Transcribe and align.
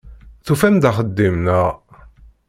Tufam-d 0.45 0.83
axeddim, 0.89 1.35
naɣ? 1.45 1.69